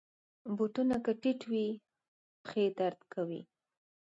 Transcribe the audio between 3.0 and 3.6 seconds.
کوي.